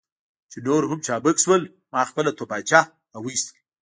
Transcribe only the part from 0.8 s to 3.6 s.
هم چابک شول، ما خپله تومانچه را وایستل.